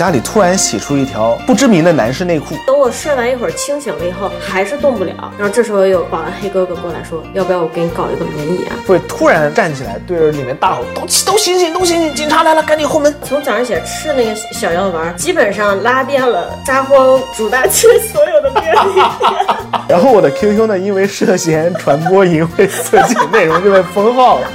[0.00, 2.54] 家里突然洗出一条不知名的男士内裤。
[2.66, 5.12] 等我睡完一会儿清醒了以后，还是动不了。
[5.36, 12.14] 然后这时候有保安黑哥哥过来说：“要不要我给你搞一个轮椅啊会突然站起来，对着里面大吼：“都都醒醒，都醒醒！
[12.14, 19.06] 警察来了，赶紧后门！”？”从早上起来吃那个小药丸，基本上拉遍了札幌主大街所有的便利店。
[19.86, 24.46] 然后我的 QQ 呢，因为涉嫌传播淫秽色情内容就被封号了。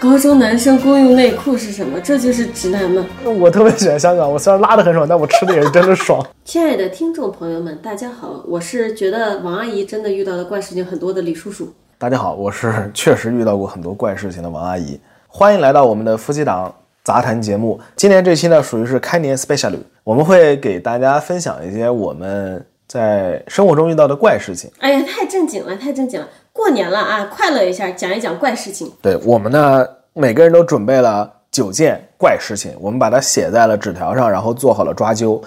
[0.00, 1.98] 高中男生公用内裤是什么？
[2.00, 3.04] 这就是直男吗？
[3.24, 6.24] 我特别喜欢香港，我虽然拉的很爽，但我吃的也是真的爽。
[6.44, 11.72] 亲爱的听众朋友们，大家好，我是觉得王阿姨真的遇到的怪事情很多的李叔叔。
[11.98, 16.72] 大家好，我是确实遇到过很多怪事情的王阿姨，欢迎来到我们的夫妻档
[17.02, 17.80] 杂谈节目。
[17.96, 24.70] 今年这期呢，属于是开年 special，我们会给大家分享一些我们在生活中遇到的怪事情。
[24.78, 26.26] 哎呀，太正经了，太正经了！
[26.52, 28.90] 过年了啊，快乐一下，讲一讲怪事情。
[29.02, 35.40] 对我们呢，每个人都准备了九件怪事情，我们把它写在了纸条上，然后做好了抓阄。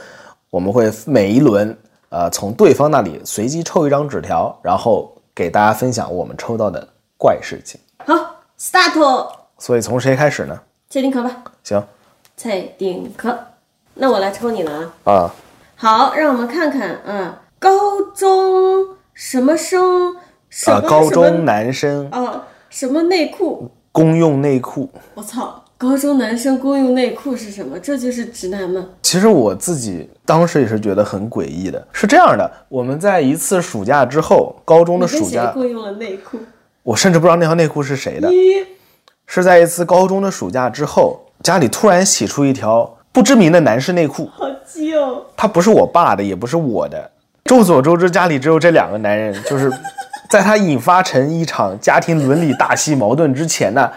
[0.50, 1.76] 我们会每一轮，
[2.10, 7.80] 呃，从对方那里随机抽一张纸条，然后给大家分享我们抽到的怪事情。
[8.06, 8.14] 好
[8.60, 10.60] ，start，所以从谁开始呢？
[10.90, 11.82] 蔡丁壳吧，行，
[12.36, 13.38] 蔡丁壳。
[13.94, 15.14] 那我来抽你了啊。
[15.14, 15.36] 啊，
[15.82, 20.16] 好，让我们看看啊，高中什么生
[20.48, 23.68] 什么、啊，高中男生啊什么内裤？
[23.92, 24.88] 公用内裤。
[25.16, 27.80] 我操，高中男生公用内裤是什么？
[27.80, 28.90] 这就是直男吗？
[29.02, 31.84] 其实我自己当时也是觉得很诡异的。
[31.92, 36.38] 是这样的，我们在一次暑假之后，高中的暑假，共用了内裤？
[36.84, 38.30] 我甚至不知道那条内裤是谁的。
[38.30, 38.64] 咦，
[39.26, 45.26] 是在一次高中的暑假之后，家里突然洗出一条不知名的男士内裤，好基哦！
[45.36, 47.12] 它不是我爸的，也不是我的。
[47.44, 49.72] 众所周知，家里只有这两个男人，就是
[50.30, 53.92] 在他引发成一场家庭伦理大戏矛盾之前呢，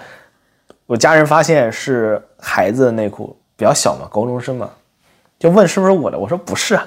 [0.87, 4.71] 我家人发现是孩子的内裤，比较小嘛，高中生嘛，
[5.39, 6.85] 就问是不是我的，我说不是啊，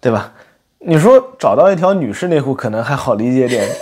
[0.00, 0.32] 对吧？
[0.78, 3.74] 你说找到一条女士内裤可能还好理解点，也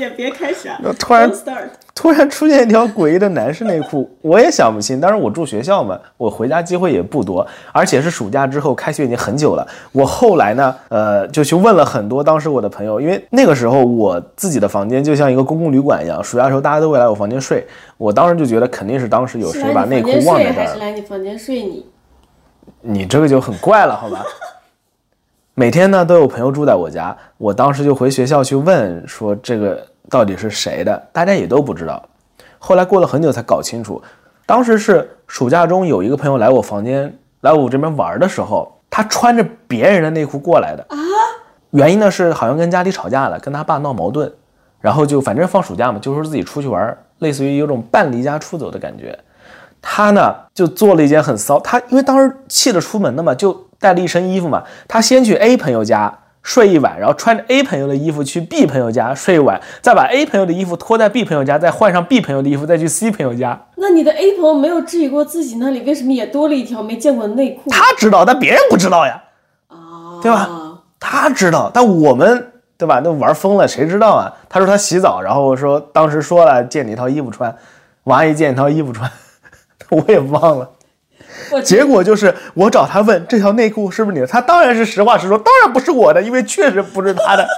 [0.00, 0.80] 不是好理解，别开始啊！
[0.98, 5.00] 突然 start，突然出现一条诡异的男士内裤，我也想不清。
[5.00, 9.66] 但是我住学校嘛，我回家机会也不多，而且是暑假之后，开学已经很久了。
[9.92, 17.66] 我后来呢，呃，就去问了很多当时我的朋友，因为那个时候我自己的房间就像一个公共旅馆一样，暑假的时候大家都会来我房间睡。
[17.98, 20.66] 我当时就觉得肯定是当时有谁把内裤忘在这儿了。
[20.66, 21.86] 还是来你房间睡你？
[22.82, 24.24] 你这个就很怪了，好吧？
[25.54, 32.02] 每天呢都有朋友住在我家，我当时就回学校去问，说这个到底是谁的，大家也都不知道。
[32.58, 34.02] 后来过了很久才搞清楚，
[34.46, 40.96] 当时是暑假中有一个朋友来我房间来我这边玩的时候，他穿着别人的内裤过来的啊。
[41.70, 44.32] 原因呢是好像跟家里吵架了，跟他爸闹矛盾，
[44.80, 49.16] 然后就反正放暑假嘛，就说自己出去玩，类似于有种半离家出走的感觉。
[49.80, 54.64] 他呢就做了一件很骚，他因为当时气得出门的嘛，就带了一身衣服嘛。
[54.86, 56.12] 他先去 A 朋友家
[56.42, 63.66] 睡一晚，然后穿着 A 朋友的衣服去 B 朋友家睡一晚，再把 A 朋友的衣服脱在 B 朋友家，再换上 B 朋友的衣服，再去 C 朋友家。
[63.76, 67.70] 那你的 A 朋友没有质疑过自己那里为什么也多了一条没见过的内裤？
[67.70, 69.22] 他知道，但别人不知道呀，
[69.68, 70.48] 啊，对吧？
[70.98, 73.00] 他知道，但我们对吧？
[73.04, 74.32] 那玩疯了，谁知道啊？
[74.48, 77.54] 他说他洗澡，然后说当时说了借你一套衣服穿，
[78.04, 79.10] 王阿姨借你一套衣服穿，
[79.90, 80.70] 我也忘了。
[81.52, 87.46] 我结果就是我找他问这条内裤是不是你的，他当然是实话实说，当然不是我的，因为确实不是他的。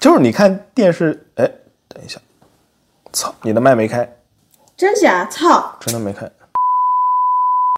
[0.00, 1.48] 就是你看电视，哎，
[1.88, 2.18] 等一下，
[3.12, 4.16] 操，你的麦没开，
[4.76, 5.26] 真假？
[5.26, 5.76] 操！
[5.80, 6.28] 真的没开。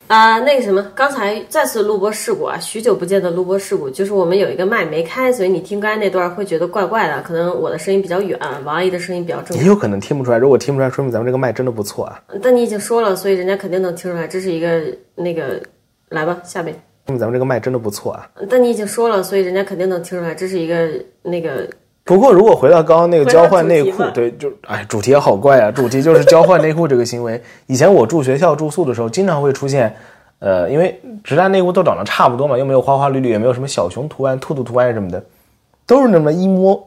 [0.06, 12.20] 啊、那个什么，刚才再次录播事故啊，许久不见的录播事故，就是我们有一个麦没开，所以你听刚才那段会觉得怪怪的，可能我的声音比较远，王阿姨的声音比较正也有可能听不出来，如果听不出来，说明咱们这个麦真的不错啊。
[12.42, 14.82] 但你已经说了，所以人家肯定能听出来，这是一个
[15.14, 15.60] 那个，
[16.10, 16.74] 来吧，下面。
[17.06, 18.28] 说明咱们这个麦真的不错啊。
[18.50, 20.90] 但你已经说了，所以人家肯定能听出来，这是一个
[21.22, 21.66] 那个。
[22.04, 25.70] 不过，如果回到刚刚那个交换内裤对，就哎，主题也好怪啊！
[25.70, 27.42] 主题就是交换内裤这个行为。
[27.66, 29.96] 以前我住学校住宿的时候，经常会出现，
[30.38, 35.24] 呃，因为直男内裤都长得差不多嘛，又没有花花绿绿，也没有什么小熊图案、兔兔图案什么的，
[35.86, 36.78] 都是那么一摸，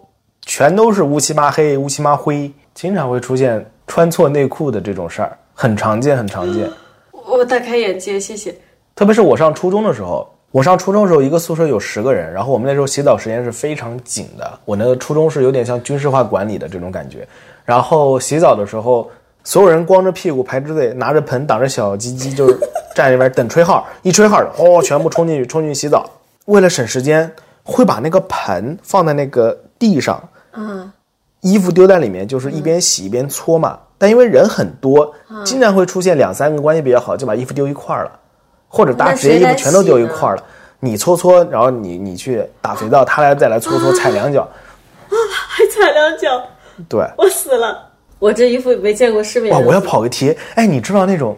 [0.45, 6.69] 全都是乌漆嘛黑、乌漆嘛灰，经常会出现穿错内裤的这种事儿，很常见，很常见。
[7.11, 8.53] 我大开眼界，谢谢。
[8.95, 14.59] 特别是我上初中的时候，我上初中的时候，一个宿舍有十个人，然后我们那时候洗澡时间是非常紧的。
[14.65, 17.27] 我那个初中是有点像军事化管理的这种感觉。
[17.63, 19.07] 然后洗澡的时候，
[19.43, 22.57] 所有人光着屁股排着队，拿着盆挡着小鸡鸡，就是
[22.95, 26.09] 站里边等吹号，一吹号，哦，全部冲进去，冲进去洗澡。
[26.45, 27.31] 为了省时间，
[27.61, 30.19] 会把那个盆放在那个地上，
[30.53, 30.91] 嗯，
[31.41, 33.77] 衣服丢在里面，就是一边洗一边搓嘛。
[33.99, 35.13] 但因为人很多，
[35.45, 38.11] 经常会出现两三个关系比较好，就把衣服丢一块儿了，
[38.67, 40.43] 或者大家直接衣服全都丢一块儿了。
[40.79, 45.15] 你搓搓，然后你你去打肥皂，他来再来搓搓，踩两脚，啊
[45.49, 46.41] 还踩两脚，
[46.87, 47.83] 对，我死了。
[48.19, 49.59] 我这衣服没见过世面的。
[49.59, 49.65] 哇！
[49.65, 51.37] 我要跑个题，哎，你知道那种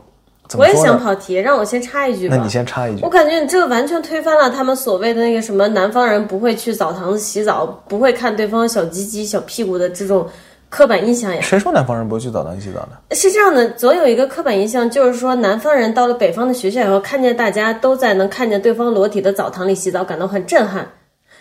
[0.58, 0.74] 我也？
[0.76, 2.36] 想跑题，让我先插一句吧。
[2.36, 10.28] 那你先插一句我，感觉你这个完全推翻了他们所谓的那个什么南方人不会去澡堂子洗澡，不会看对方小鸡鸡、小屁股的这种
[10.70, 11.42] 刻板印象呀。
[11.42, 13.16] 谁说南方人不会去澡堂洗澡的？
[13.16, 20.88] 是这样的，总有一个刻板印象，就是说南方人到了北方的学校以后，看见大家都在能看见对方裸体的澡堂里洗澡，感到很震撼。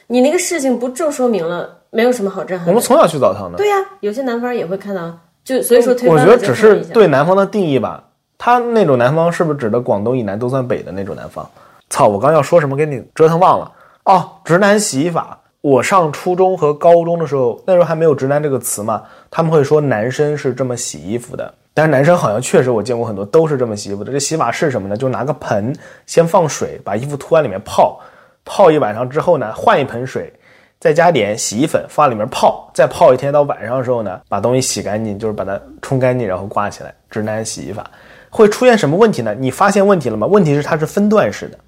[0.06, 2.68] 你那个事情不正说明了没有什么好震撼？
[2.68, 3.58] 我们从小去澡堂的。
[3.58, 6.76] 对呀、有些南方人也会看到，就所以说推我觉得只是。
[6.86, 8.04] 对南方的定义吧。
[8.38, 11.44] 他那种南方是不是指的广东以南都算北的那种南方？
[11.90, 12.06] 操！
[12.06, 13.72] 我刚要说什么，给你折腾忘了。
[14.04, 15.38] 哦，直男洗衣法。
[15.60, 21.52] 我上初中和高中的时候，那时候还没有“直男”这个词嘛，他们会说男生是这么洗衣服的。
[21.74, 24.12] 但是男生好像确实我见过很多都是这么洗衣服的。
[24.12, 24.96] 这洗法是什么呢？
[24.96, 25.74] 就拿个盆，
[26.06, 28.00] 先放水，把衣服拖在里面泡，
[28.44, 30.32] 泡一晚上之后呢，换一盆水，
[30.78, 36.94] 再加点洗衣粉放里面泡，再泡一天到晚上的时候呢，把东西洗干净，就是把它冲干净，然后挂起来。
[37.10, 37.88] 直男洗衣法
[38.30, 39.34] 会出现什么问题呢？
[39.36, 40.26] 你发现问题了吗？
[40.26, 41.58] 问题是它是分段式的。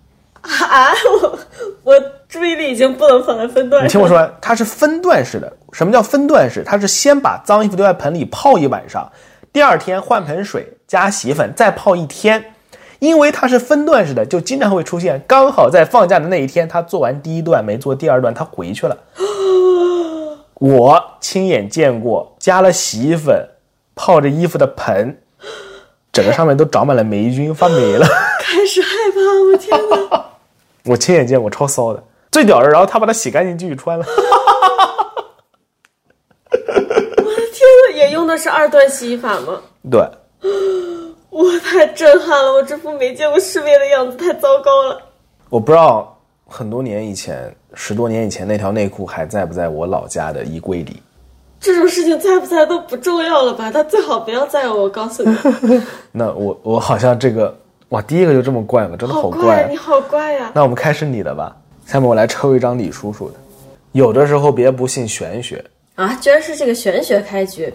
[0.73, 1.39] 啊，我
[1.83, 3.89] 我注意力已经不能放在分段上。
[3.89, 5.53] 你听我说完，它是分段式的。
[5.73, 6.63] 什么叫分段式？
[6.65, 9.11] 它是先把脏衣服丢在盆里泡一晚上，
[9.53, 12.55] 第二天换盆水加洗衣粉再泡一天。
[13.01, 18.97] 因为它是分段式的，就经常会出现刚好在放假的那一天，他做完第一段没做第二段，他回去了。
[20.61, 23.49] 我亲眼见过加了洗衣粉
[23.95, 25.19] 泡着衣服的盆，
[26.13, 28.07] 整个上面都长满了霉菌，发霉了。
[28.41, 29.21] 开始害怕，
[29.51, 29.81] 我天
[30.11, 30.30] 哪！
[30.85, 32.69] 我亲眼见过，超骚的，最屌的。
[32.69, 34.05] 然后他把它洗干净继续穿了。
[36.51, 36.63] 我的
[37.53, 39.61] 天呐，也用的是二段洗衣法吗？
[39.91, 40.01] 对，
[41.31, 42.53] 我太震撼了！
[42.53, 45.01] 我这副没见过世面的样子太糟糕了。
[45.49, 51.03] 我不知道很多年以前，十多年以前那条内裤还在不在我老家的衣柜里。
[51.61, 53.71] 这种事情在不在都不重要了吧？
[53.71, 55.37] 他最好不要在我，我告诉你，
[56.11, 57.55] 那我我好像这个
[57.91, 59.69] 哇，第一个就这么怪吗，真的好怪啊。
[59.69, 61.57] 你好怪呀、那我们开始你的吧。
[61.87, 63.35] 下面我来抽一张李叔叔的。
[63.93, 65.65] 有的时候别不信玄学，
[65.97, 66.17] 啊！
[66.21, 67.73] 居然是这个玄学开局，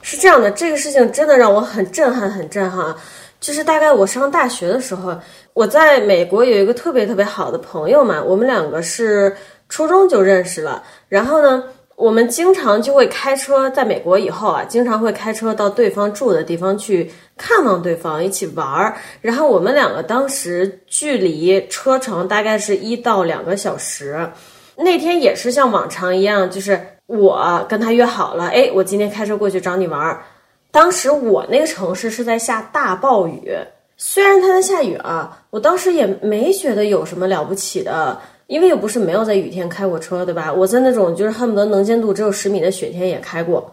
[0.00, 2.96] 是这样的，这个事情真的让我很震撼，很震撼啊。
[3.40, 5.14] 就是大概我上大学的时候，
[5.52, 9.36] 我在美国有一个特别特别好的朋友嘛，我们两个是
[9.68, 11.62] 初中就认识了，然后呢。
[11.98, 18.96] 我们经常就会开车，在美国以后啊，经常会开车到对方住的地方去看望对方，一起玩儿。
[19.20, 24.30] 然后我们两个当时距离车程大概是一到两个小时。
[24.76, 30.22] 那天也是像往常一样，就是我跟他约好了，哎，我今天开车过去找你玩儿。
[30.70, 33.52] 当时我那个城市是在下大暴雨，
[33.96, 38.16] 虽然它在下雨啊，我当时也没觉得有什么了不起的。
[38.48, 40.50] 因为又不是没有在雨天开过车，对吧？
[40.52, 43.70] 我在那种就是恨不得能见度只有十米的雪天也开过。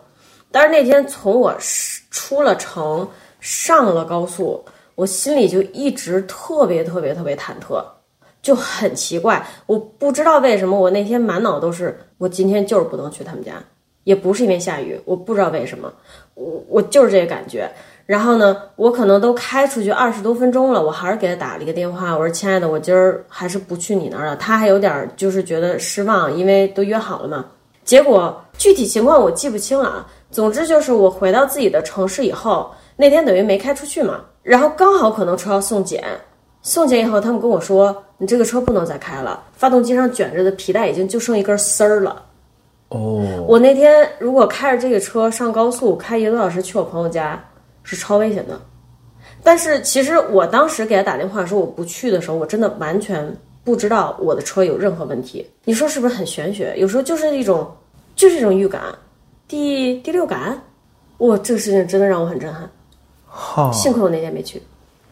[0.52, 1.56] 但是那天从我
[2.12, 3.08] 出了城，
[3.40, 4.64] 上了高速，
[4.96, 7.82] 我心里就一直特别特别特别忐忑，
[8.42, 9.46] 就很奇怪。
[9.66, 13.54] 我不知道为什么，我那天满脑都是我今天就是不能去他们家，
[14.04, 15.92] 也不是因为下雨，我不知道为什么，
[16.34, 17.72] 我我就是这个感觉。
[18.06, 27.44] 然后呢，我可能都开出去二十多分钟了，我还是给他打了一个电话，我说：“亲爱的，我今儿还是不去你那儿了。”他还有点就是觉得失望，因为都约好了嘛。
[27.84, 30.06] 结果具体情况我记不清了啊。
[30.30, 36.04] 总之就是我回到自己的城市以后，那天等于没开出去嘛，然后刚好可能车要送检，
[36.62, 42.22] 送检以后他们跟我说：“你这个车不能再开了，发动机上卷着的皮带已经就剩一根丝儿了。”
[42.90, 47.44] 哦，我那天如果开着这个车上高速，开一个多小时去我朋友家。
[47.86, 48.60] 是超危险的，
[49.42, 53.32] 但是其实我当时给他打电话说我不去的时候，我真的完全
[53.64, 55.46] 不知道我的车有任何问题。
[55.64, 56.74] 你说是不是很玄学？
[56.78, 57.72] 有时候就是一种，
[58.16, 58.82] 就是一种预感，
[59.48, 60.62] 第第六感。
[61.20, 62.70] 哇，这个事情真的让我很震撼。
[63.26, 64.62] 哈，幸亏我那天没去。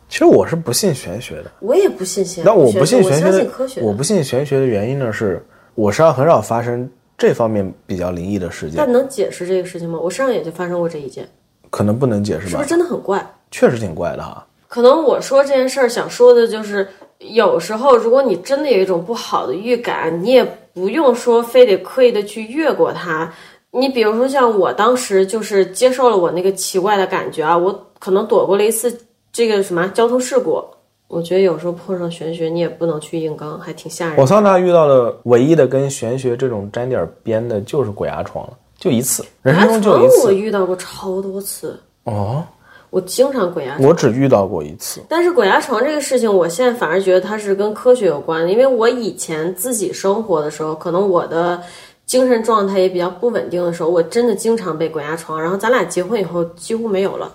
[0.09, 2.43] 其实我是不信玄学的，我也不信玄。
[2.45, 3.81] 但我不信玄玄学。
[3.81, 5.43] 我不信玄学的原因呢是，
[5.75, 9.97] 我身上很少发生这方面比较灵异的事件，但能解释这个事情吗？
[9.99, 11.27] 我身上也就发生过这一件，
[11.73, 12.69] 可能不能解释吧是不是？
[12.69, 13.19] 真的很怪？
[13.49, 14.45] 确实挺怪的哈。
[14.67, 16.87] 可能我说这件事儿想说的就是，
[17.17, 23.33] 有时候如果你真的有一种不好的预感，你也不用说非得刻意的去越过它。
[23.71, 28.95] 你比如说像我当时就是接受了我那个奇怪的感觉啊，我可能躲过了一次
[29.31, 30.63] 这个什么交通事故。
[31.07, 34.27] 我觉得有时候碰上玄学，你也不能去硬刚，还挺吓人我。
[34.27, 38.53] 桑塔遇到的唯一的跟玄学这种沾点边的，就是鬼压床了，
[38.83, 40.31] 就一次，人生中就一我。
[40.33, 42.43] 遇到过超多次，哦，
[42.89, 43.87] 我经常鬼压床。
[43.87, 45.01] 我只遇到过一次。
[45.07, 51.63] 但是鬼压床这个事情，我现在反而觉得它是跟科学有关的，因为我以前自己生活的时候，可能我的
[52.05, 55.41] 精神状态也比较不稳定的时候，我真的经常被鬼压床。
[55.41, 57.33] 然后咱俩结婚以后几乎没有了，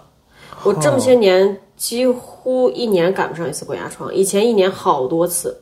[0.65, 5.59] 我这么些年几乎一年赶不上一次鬼压床，以前一年好多次。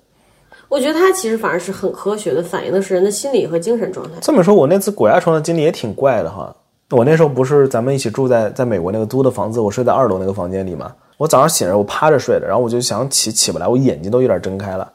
[0.68, 4.12] 我觉得它其实反而是很科学的，反映的是人的心理和精神状态。
[4.20, 6.54] 这么说，我那次鬼压床的经历也挺怪的哈。
[6.90, 10.92] 我那时候不是咱们一起住在在美国那个租的房子，我睡在二楼那个房间里嘛。
[11.16, 14.92] 我早上醒着，我趴着睡的，然后我就想起起不来，我眼睛都有点睁开了。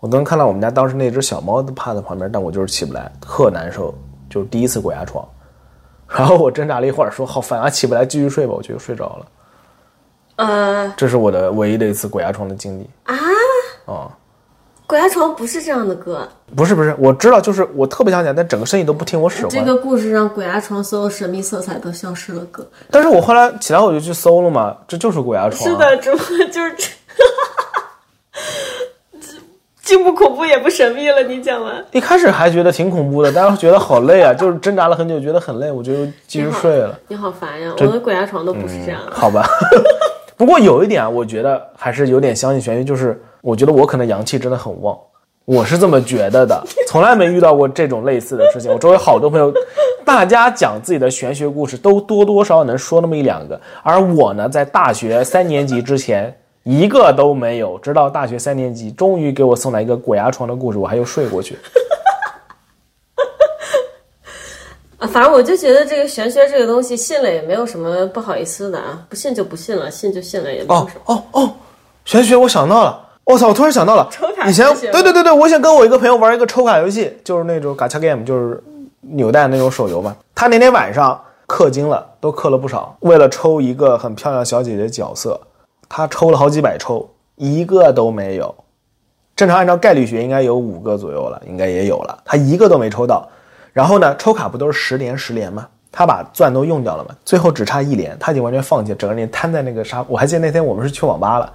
[0.00, 3.94] 我能看到我们家当时那只小猫都趴在旁边，但我就是起不来，特难受，
[4.28, 5.26] 就是第一次鬼压床。
[6.08, 9.26] 然后我挣扎了一会儿，说好烦啊，起不来，继续睡吧，我就睡着了。
[10.36, 12.90] 呃这是我的唯一的一次鬼压床的经历。
[13.04, 13.16] 啊，
[13.86, 14.10] 哦，
[14.86, 16.26] 鬼压床不是这样的歌。
[16.54, 19.50] 不是不是，我知道，就是我特别想讲，但整个声音都不听我使唤。
[19.50, 22.64] 这个故事让鬼压床所有神秘色彩都消失了，哥。
[22.90, 25.68] 但是我后来起来我就去搜了嘛，这就是鬼压床。
[25.68, 25.76] 是。
[25.76, 26.84] 的，只不过就是这，
[29.82, 31.22] 既不恐怖也不神秘了。
[31.22, 35.92] 你讲完，一开始还觉得挺恐怖的，但是觉得好累啊，就是挣扎了很久，觉得很累，我就
[36.28, 36.96] 继续睡了。
[37.08, 37.72] 你好烦呀！
[37.78, 39.12] 我的鬼压床都不是这样的。
[39.12, 39.48] 好吧，
[40.36, 44.98] 不过有一点啊，我觉得还是有点相信玄学，就是我觉得我可能阳气真的很旺，
[45.44, 48.72] 我是这么觉得的，从来没遇到过这种类似的事情。
[48.72, 49.54] 我周围好多朋友，
[50.04, 61.56] 大家讲自己的玄学故事，都多多少少能说那么一两个，而我呢，在大学三年级之前一个都没有，直到大学三年级，终于给我送来一个鬼压床的故事，我还又睡过去。
[64.98, 71.14] 啊，反正我就觉得这个玄学这个东西，信了也没有什么不好意思的啊，不信就不信了，信就信了，也没有哦什么。
[71.14, 71.54] 哦哦，
[72.04, 78.62] 玄学，我想到了，我操，我突然想到了，抽卡以前对对对对，我想跟我一个朋友玩一个抽卡游戏，就是那种 gacha game，就是
[79.00, 80.16] 扭蛋那种手游嘛。
[80.32, 85.40] 他那天晚上氪金了，都氪了不少，为了抽一个很漂亮小姐姐角色，
[85.88, 88.54] 他抽了好几百抽，一个都没有。
[89.34, 93.28] 正常按照概率学，应该有五个左右了，应该也有了，他一个都没抽到。
[93.72, 95.66] 然后呢，抽卡不都是十连十连吗？
[95.90, 100.04] 他把钻都用掉了嘛，最后只差一连，他已经完全放弃了，整个人瘫在那个沙。
[100.08, 101.52] 我还记得那天我们是去网吧了，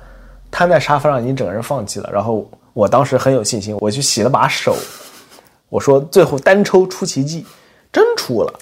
[0.51, 2.09] 瘫在沙发上，已经整个人放弃了。
[2.13, 4.75] 然后我当时很有信心，我去洗了把手，
[5.69, 7.45] 我说最后单抽出奇迹，
[7.91, 8.53] 真出了。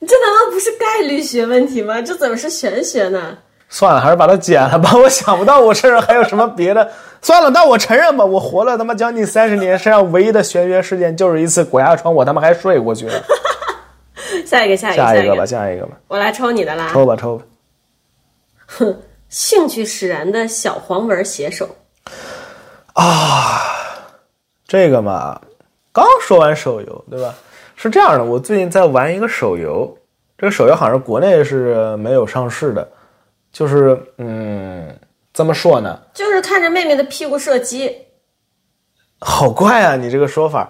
[0.00, 2.00] 这难道不是概率学问题吗？
[2.00, 3.38] 这怎么是玄学呢？
[3.68, 4.92] 算了，还是把它剪了吧。
[4.96, 6.88] 我想不到我身上还有什么别的。
[7.20, 13.22] 算了，那我承认吧，我活了他妈将近三十年，身上唯一的玄学事件就是一次鬼压床，我他妈还睡过去了。
[14.46, 16.88] 下一个，下一个，下一个吧，下一个吧，我来抽你的啦。
[16.92, 17.44] 抽吧抽吧。
[19.28, 21.68] 兴趣使然的小黄文写手
[22.94, 23.60] 啊，
[24.66, 25.40] 这个嘛，
[25.92, 27.34] 刚说完手游，对吧？
[27.76, 29.96] 是这样的，我最近在玩一个手游，
[30.36, 32.88] 这个手游好像是国内是没有上市的，
[33.52, 34.98] 就是嗯，
[35.32, 36.00] 怎么说呢？
[36.12, 37.96] 就是看着妹妹的屁股射击。
[39.20, 40.68] 好怪啊，你这个说法，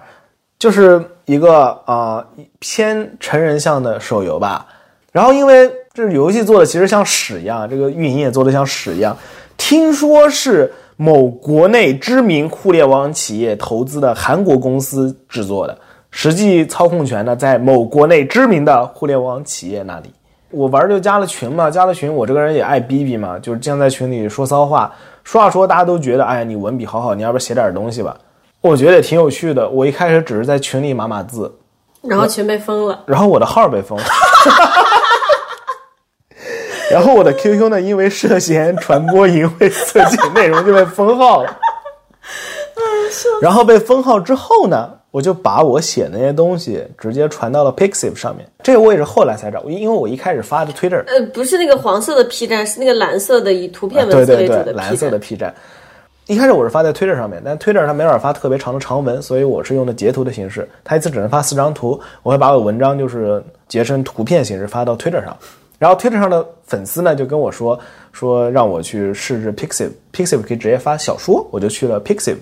[0.59, 2.27] 就是一个啊、
[2.59, 4.67] 偏成人向的手游吧。
[5.11, 9.15] 然后因为这个游戏做的其实像屎一样，这个运营也做的像屎一样。
[9.57, 15.77] 听说是某国内知名互联网企业投资的韩国公司制作的，
[16.09, 20.09] 实际操控权呢在某国内知名的互联网企业那里。
[20.51, 24.89] 我玩就加了群嘛，加了群，我这个人也爱逼逼嘛，就是经常在群里说骚话，
[25.25, 28.15] 说话说大家都觉得，哎呀，你文笔好好，你要不写点东西吧？
[28.61, 29.67] 我觉得也挺有趣的。
[29.67, 31.53] 我一开始只是在群里码码字，
[32.01, 34.03] 然后群被封了，然后我的号被封了，
[36.91, 41.57] 然后我的 QQ 呢，因为涉嫌传播淫秽色情内容就被封号了。
[43.41, 48.47] 然后被封号之后呢，我就把我写的那些东西直接传到了 Pixiv 上面。
[48.63, 55.17] 这个我也是后来才知道，因为我一开始发的 Twitter，呃，不是那个黄色的 P 站，是那个蓝色的以图片文字为主的蓝色的。
[55.17, 55.53] P 站。
[56.27, 60.69] 一开始我是发在 Twitter 上面，但 Twitter 它没法发特别长的长文，所以我是用的截图的形式。
[60.83, 65.35] 它一次只能发四张图，我会把我的文章就是截成图片形式发到 Twitter 上。
[65.79, 67.79] 然后 Twitter 上的粉丝呢就跟我说
[68.11, 72.35] 说让我去试试 Pixiv，Pixiv 可以直接发小说，我就去了 Pixiv，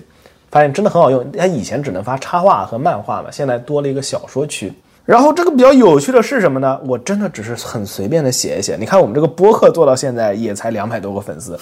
[0.50, 1.32] 发现真的很好用。
[1.32, 4.70] 它以前只能发插画和漫画嘛，现在多了一个小说区。
[5.04, 6.78] 然后这个比较有趣的是什么呢？
[6.84, 8.76] 我真的只是很随便的写一写。
[8.78, 11.58] 你看我们这个播客做到现在也才两百多个粉丝，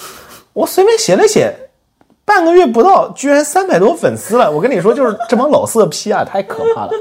[0.51, 1.55] 我随便写了写，
[2.25, 4.51] 半个月不到，居然三百多粉丝了。
[4.51, 6.91] 我跟你说，就是这帮老色批啊，太可怕了。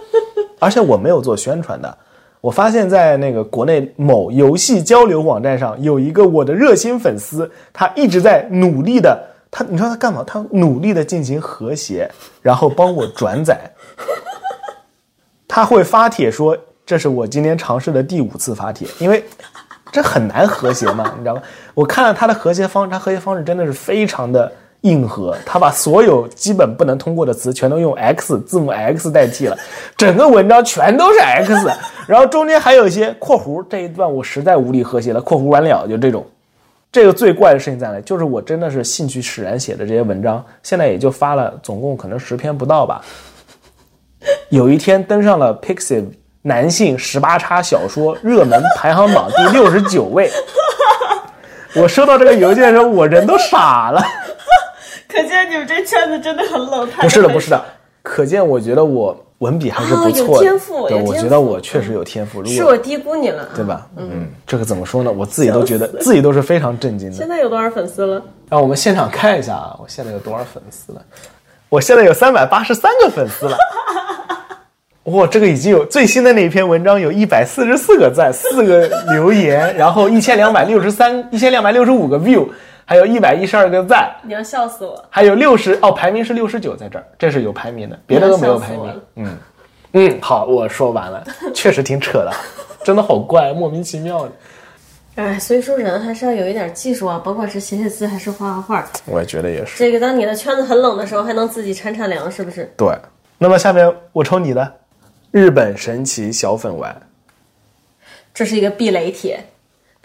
[0.60, 1.98] 而且我没有做宣传的，
[2.40, 10.22] 我发现在那个国内某游戏交流网站上有一个我的热心粉丝，他一直在努力的，他你知道他干嘛？
[10.24, 12.08] 他努力的进行和谐，
[12.42, 13.58] 然后帮我转载。
[15.48, 19.24] 他会发帖说这是我今天尝试的第五次发帖，因为
[19.90, 21.42] 这很难和谐嘛，你知道吗？
[21.74, 24.52] 我看了他的和谐方，他和谐方式真的是非常的
[24.82, 29.56] 硬核，他把所有基本不能通过的词全都用 X 字母 X 代替了，
[29.96, 31.52] 整个文章全都是 X，
[32.06, 36.24] 然后中间还有一些括弧，这一段我实在无力和谐了，括弧完了就这种。
[36.92, 38.00] 这个最怪的事情在哪？
[38.00, 43.02] 就是我真的是兴趣使然写的这些文章，现在也就发了总共可能十篇不到吧。
[44.48, 46.04] 有一天登上了 Pixiv
[46.42, 50.30] 男性十八叉小说热门排行榜第六十九位。
[51.74, 54.02] 我收到这个邮件的时候，我人都傻了。
[55.16, 56.86] 可见你们这圈子真的很冷。
[57.00, 57.64] 不是的，不是的，
[58.02, 60.44] 可见我觉得我文笔还是不错的。
[60.44, 62.42] 有天赋，对，我觉得我确实有天赋。
[62.42, 63.86] 如果是我低估你了，对吧？
[63.96, 65.10] 嗯，这个怎么说呢？
[65.10, 67.16] 我自己都觉得自己都是非常震惊的。
[67.16, 68.22] 现在有多少粉丝了？
[68.50, 69.74] 让我们现场看一下啊！
[69.80, 71.02] 我现在有多少粉丝了？
[71.70, 73.56] 我现在有三百八十三个粉丝了。
[75.04, 82.46] 哇，这个已经有最新的那一篇文章有一百四十四个赞，四个留言，然后一千两百六十三，一千两百六十五个 view，
[82.86, 84.10] 还有一百一十二个赞。
[84.22, 85.04] 你要笑死我！
[85.10, 89.02] 还有六十哦，排名是六十九，在这儿，这是有排名的，别的都没有排名。
[89.16, 89.36] 嗯
[89.92, 92.32] 嗯，好，我说完了，确实挺扯的，
[92.82, 94.32] 真的好怪，莫名其妙的。
[95.16, 98.86] 哎，所以说人还是要有一点技术啊，甭管是写写字还是画画画。
[99.06, 99.78] 我也觉得也是。
[99.78, 102.72] 这个当你的圈子很冷的时候，还能自己铲铲凉，是不是？
[102.76, 102.88] 对。
[103.38, 104.72] 那么下面我抽你的。
[105.32, 106.96] 日本神奇小粉丸，
[108.32, 109.38] 这是一个避雷帖，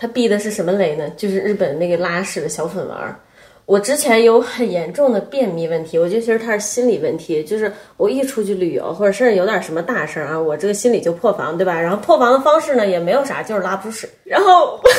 [0.01, 1.07] 它避的是什么雷呢？
[1.15, 3.19] 就是日本那个拉屎的小粉丸。
[3.67, 11.79] 我之前有很严重的便秘问题，我觉得其实它是心理问题，就是我一出去旅游或者甚至有点什么大事啊，我这个心里就破防，对吧？
[11.79, 14.79] 然后破防的方式呢也没有啥，就是拉不出屎，然后。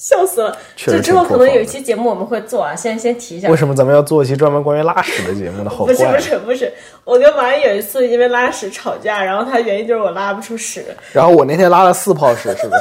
[0.00, 0.56] 笑死了！
[0.76, 3.50] 就之后可能有一期节目我们会做啊，先先提一下。
[3.50, 5.68] 为什么咱们要做一期专门关于拉屎的节目呢？
[5.68, 6.72] 好 不是不是不是，
[7.04, 10.82] 我跟王毅有一次因为拉屎吵架，然后他原因就是我拉不出屎。
[11.12, 12.74] 然后我那天拉了四泡屎，是不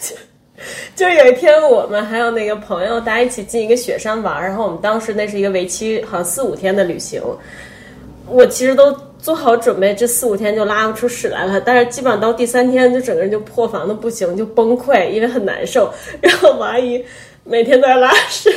[0.00, 0.16] 是？
[0.96, 7.22] 就有一天我们还有那个朋友，大家一起进一个雪山玩，然后我们当时那是一个为期好像四五天的旅行，
[8.28, 8.96] 我其实都。
[9.24, 11.58] 做好准备，这四五天就拉不出屎来了。
[11.58, 15.90] 但是基本上到第三天，就整个人就破防的不行，就崩溃，因为很难受。
[16.20, 17.02] 然后王阿姨
[17.42, 18.54] 每天都在拉屎，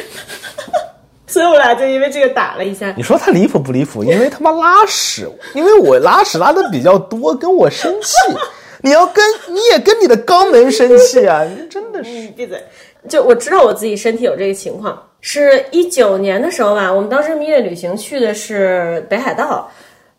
[1.25, 2.93] 所以我俩就因为这个打了一下。
[2.97, 4.03] 你说他离谱不离谱？
[4.03, 8.13] 因为他妈拉屎，因为我拉屎拉的比较多，跟我生气。
[8.87, 11.43] 你要跟你也跟你的肛门生气啊！
[11.59, 12.57] 你真的是闭嘴。
[13.09, 16.91] 就我知道我自己身体有这个情况，是一九年的时候吧。
[16.91, 19.69] 我们当时蜜月旅行去的是北海道。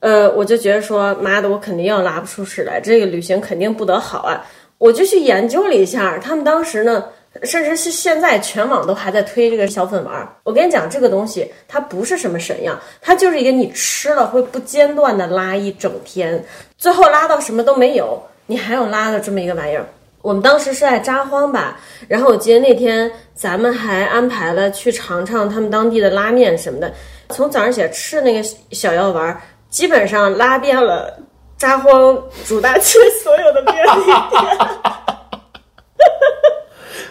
[0.00, 4.46] 呃，我就觉得说，妈的，我肯定要拉不出屎来，这个旅行肯定不得好啊！
[4.78, 7.04] 我就去研究了一下，他们当时呢，
[7.42, 10.36] 甚至是现在全网都还在推这个小粉丸。
[10.44, 16.44] 我跟你讲，这个东西它不是什么神药，它就是一个你吃了会不间断的拉一整天，
[16.76, 19.86] 最后拉到什么都没有，你还有拉的这么一个玩意儿。
[20.20, 26.92] 我们当时是在札幌吧，然后我记得那天咱们还安排了去尝尝他们当地的拉面什么的，
[27.28, 29.40] 从早上起来吃那个小药丸。
[29.70, 31.14] 基本上拉遍了
[31.58, 34.42] 札幌主大区所有的便利店。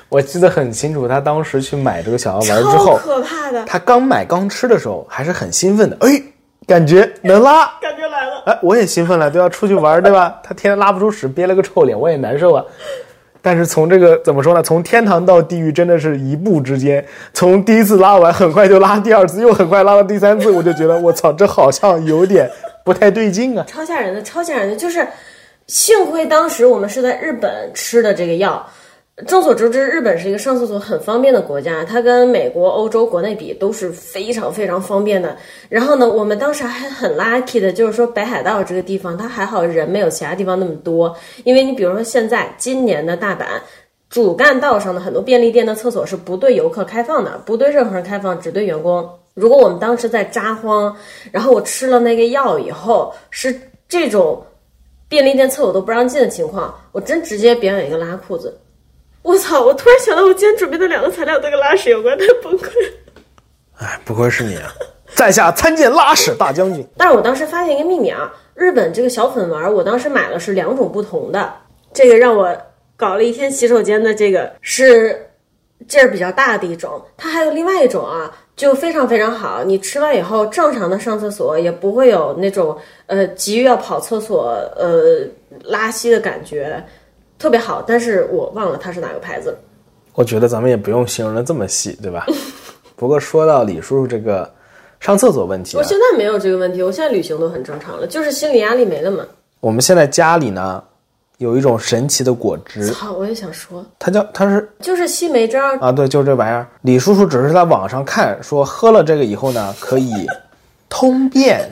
[0.09, 3.63] 我记得很清楚，他当时去买这个小药丸之后，可怕的。
[3.65, 6.21] 他刚买刚吃的时候还是很兴奋的，哎，
[6.65, 8.43] 感觉能拉，感觉来了。
[8.45, 10.39] 哎，我也兴奋了，都要出去玩，对吧？
[10.43, 12.63] 他天天拉不出屎，憋了个臭脸，我也难受啊。
[13.41, 14.61] 但是从这个怎么说呢？
[14.61, 17.05] 从天堂到地狱真的是一步之间。
[17.33, 22.49] 从第一次拉完，很快就拉第二次，又很快拉到第三次，我就觉得我操，这好像有点
[22.83, 23.63] 不太对劲啊！
[23.67, 25.07] 超吓人的，超吓人的，就是
[25.67, 28.65] 幸亏当时我们是在日本吃的这个药。
[29.25, 35.35] 众所周知，日本是一个上厕所很方便的国家，它跟美国、欧洲国内比都是非常非常方便的。
[35.69, 41.15] 然后呢，我们当时还很 lucky 的，就是说北海道这个地方，它还好人没有其他地方那么多。
[41.45, 43.59] 因为你比如说现在今年的大阪
[44.07, 49.09] 主干道上的很多便利店的厕所是不对游客开放的，不对任何人开放，只对员工。
[49.33, 50.93] 如果我们当时在札幌，
[51.31, 54.45] 然后我吃了那个药以后是这种
[55.09, 58.55] 便利店厕所都不让进的情况，我真直接表演一个拉裤子。
[59.27, 59.61] 我操！
[59.61, 62.69] 我突然想到，我今天准备的两个材料都跟拉屎有关，太崩溃。
[63.77, 64.73] 哎，不愧是你啊，
[65.15, 66.87] 在下参见拉屎大将军。
[66.95, 71.53] 但是我当时发现一个秘密啊，日本这个小粉丸，我当时买了是两种不同的。
[71.91, 72.57] 这个让我
[72.95, 75.29] 搞了一天洗手间的这个是
[75.89, 79.61] 劲儿比较大的一种，它还有另外一种啊，就非常非常好。
[79.61, 85.27] 你吃完以后正常的上厕所，也不会有那种呃急于要跑厕所呃
[85.65, 86.81] 拉稀的感觉。
[87.37, 89.55] 特别好，但是我忘了它是哪个牌子。
[90.13, 92.25] 我觉得咱们也不用形容的这么细，对吧？
[92.95, 94.51] 不过说到李叔叔这个
[94.99, 99.23] 上厕所问题，我现在没有这个问题，我现在旅行都很正常了，就是心理压力没了嘛。
[99.59, 100.83] 我们现在家里呢，
[101.37, 106.67] 有一种神奇的果汁，操，我也想说，它叫它是就是西梅汁儿，啊，对，就是这玩意儿。
[106.81, 110.11] 李叔叔只是在网上看说喝了这个以后呢，可以
[110.89, 111.69] 通便，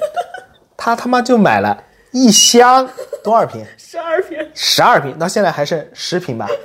[0.78, 2.88] 他他妈就买了一箱，
[3.26, 3.66] 多少瓶？
[3.78, 4.38] 十二瓶。
[4.54, 6.48] 十二瓶，到现在还剩十瓶吧。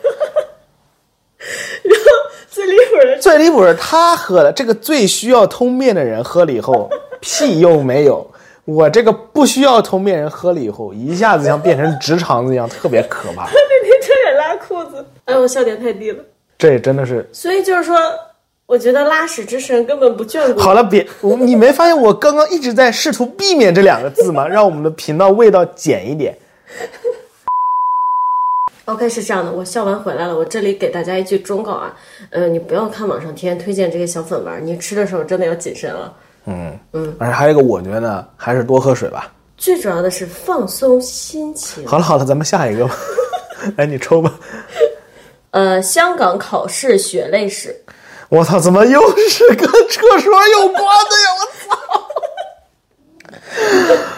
[1.82, 2.06] 然后
[2.50, 8.30] 最离谱的，最离谱是他喝了，这个最需要通便的人喝了以后屁用没有，
[8.66, 13.44] 我这个不需要通便人喝了以后，一下子像变成直肠子一样，特别可怕。
[13.46, 16.22] 那天差点拉裤子，哎，我笑点太低了。
[16.58, 17.96] 这真的是所以就是说，
[18.66, 20.60] 我觉得拉屎之神根本不眷顾。
[20.60, 24.46] 好了，别你没发现我刚刚一直在试图避免这两个字吗？
[24.46, 26.36] 让我们的频道味道减一点。
[28.86, 31.94] OK，是这样的，我笑完回来了，我这里给大家一句忠告啊，
[32.30, 36.12] 呃，你不要看网上天天推荐这些小粉丸，你吃的时候真的要谨慎了。
[36.46, 39.32] 嗯嗯而且还有一个，我觉得，还是多喝水吧。
[39.56, 41.86] 最主要的是放松心情。
[41.86, 42.96] 好了好了，咱们下一个吧。
[43.76, 44.32] 来，你抽吧。
[45.52, 47.76] 呃，香港考试血泪史，
[48.28, 51.28] 我操，怎么又是跟厕所有关的呀？
[51.38, 51.46] 我
[53.94, 54.00] 操！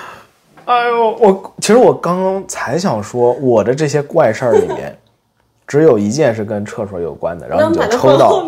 [0.73, 4.97] 哎呦，我其实我刚刚才想说，我的这些怪事儿里面，
[5.69, 8.45] 只有一件是跟厕所有关的，然后你就抽到。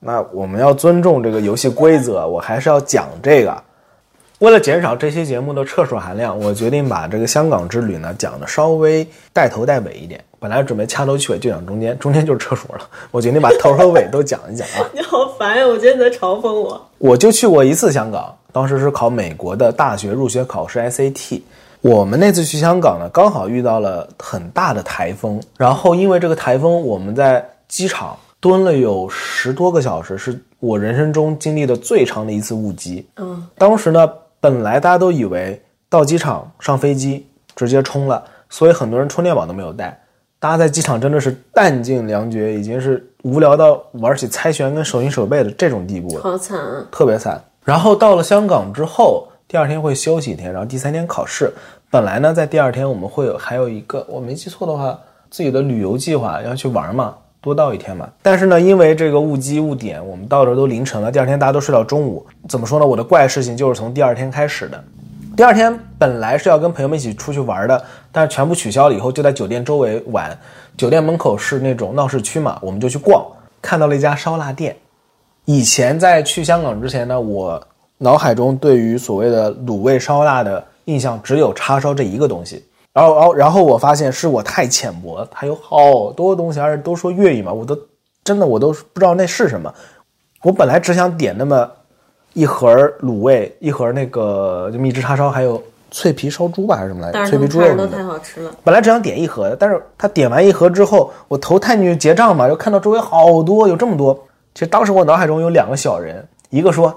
[0.00, 3.62] 那我们要尊重这个游戏规则，我还是要讲这个。
[4.40, 10.22] 为了减少这期节目的厕所含量，我决定把这个香港之旅呢讲的稍微带头带尾一点。
[10.46, 12.88] 本来准备掐头去尾就讲中间，中间就是厕所了。
[13.10, 14.86] 我决定把头和尾都讲一讲啊。
[14.94, 15.66] 你好烦呀！
[15.66, 16.80] 我觉得你在嘲讽我。
[16.98, 21.42] 我就去过一次香港，当时是考美国的大学入学考试 SAT。
[21.80, 33.04] 我们那次去香港呢，刚好遇到了很大的台风，然后因为这个台风，我们在机场蹲了有十多个小时，是我人生中经历的最长的一次误机。
[33.16, 40.00] 嗯，当时呢，本来大家都以为到机场上飞机直接冲了，所以很多人充电宝都没有带。
[40.38, 46.22] 大家在机场真的是弹尽粮绝，已经是无聊到玩起猜拳跟手心手背的这种地步了。
[46.22, 46.86] 好惨啊！
[46.90, 47.42] 特别惨。
[47.64, 51.52] 然后到了香港之后，第二天会休息一天，然后第三天考试。
[51.90, 54.98] 本来呢，在第二天我们会有还有一个，我没记错的话，
[55.30, 58.08] 自己的旅游计划要去玩嘛，多到一天嘛。
[58.22, 62.24] 但是呢，因为这个误机误点，我们到这都凌晨了，第二天大家都睡到中午。
[62.46, 62.86] 怎么说呢？
[62.86, 64.84] 我的怪事情就是从第二天开始的。
[65.36, 70.34] 第二天本来是要跟朋友们一起出去玩的，但是全部取消了以后，就在酒店周围玩。
[70.78, 73.22] 酒店门口是那种闹市区嘛，我们就去逛，
[73.60, 74.74] 看到了一家烧腊店。
[75.44, 77.62] 以前在去香港之前呢，我
[77.98, 82.64] 脑海中对于所谓的卤味烧腊的印象只有叉烧这一个东西。
[82.94, 87.78] 然后，然后，然后我发现是我太浅薄了，它有好多东西，而且都说粤语嘛，我都
[88.24, 89.70] 真的我都不知道那是什么。
[90.42, 91.70] 我本来只想点那么
[92.36, 97.24] 一盒卤味，一盒那个就蜜汁叉烧，还有脆皮烧猪吧，还是什么来着？
[97.30, 98.52] 脆皮猪肉都太好吃了。
[98.62, 104.14] 本来只想点一盒的，但是他点完一盒之后，我头探进去结账嘛，就看到周围好多，有这么多。
[104.54, 106.94] 其实当时我脑海中有两个小人，一个说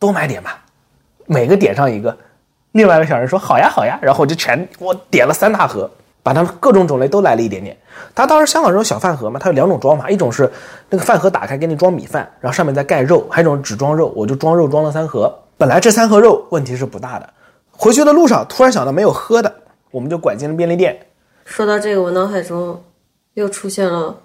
[0.00, 0.58] 多买点吧，
[1.26, 2.10] 每个点上一个；
[2.72, 5.88] 另外一个小人说好呀好呀，然后我就全我点了三大盒，
[6.22, 7.76] 把它们各种种类都来了一点点。
[8.14, 10.50] 他当时香港这种小饭盒嘛，它有两种装法，一种是
[10.88, 15.32] 那个饭盒打开给你装米饭，然后上面再盖肉；还有一种只装肉，我就装肉装了三盒。
[15.56, 17.28] 本来这三盒肉问题是不大的，
[17.70, 19.54] 回去的路上突然想到没有喝的，
[19.90, 21.06] 我们就拐进了便利店。
[21.44, 22.82] 说到这个，我脑海中
[23.34, 24.20] 又出现了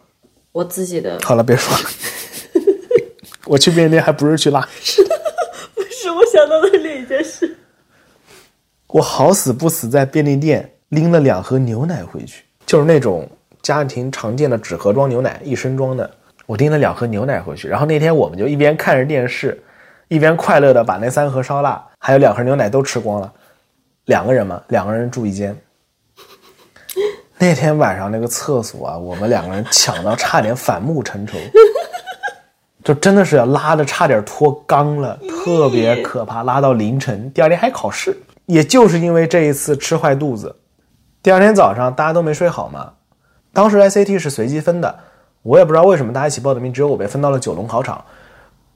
[0.52, 1.84] 我自己的，好了，别说了。
[3.46, 5.04] 我去便利店还不是去拉屎，
[5.92, 7.56] 是我想到的另一件事。
[8.88, 13.28] 我好死不死在便利店拎了两盒牛奶回去，就是那种
[13.62, 16.10] 家庭常见的纸盒装牛奶，一升装的。
[16.45, 19.62] 我拎了两盒牛奶回去，然后那天我们就一边看着电视，
[20.08, 23.34] 一边快乐的把那三盒烧腊还有两盒牛奶都吃光了。
[24.06, 25.58] 两个人嘛，两个人住一间。
[27.38, 31.36] 那天晚上那个厕所啊，我们两个人抢到差点反目成仇。
[32.84, 38.15] 就真的是要拉的差点脱肛了，特别可怕，拉到凌晨，第二天还考试。
[38.45, 40.56] 也就是因为这一次吃坏肚子，
[41.26, 42.94] 第二天早上大家都没睡好嘛。
[43.52, 44.96] 当时 SAT 是随机分的，
[45.42, 48.06] 我也不知道为什么大家一起报的名，只有我被分到了九龙考场。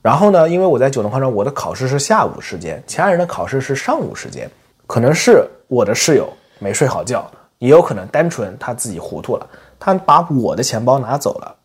[0.01, 4.49] 然后呢，因为我在九龙考场，我的考试是下午时间，其他人的考试是上午时间。
[4.87, 11.55] 可能是我的室友没睡好觉，也有可能单纯他自己糊涂了，他把我的钱包拿走了。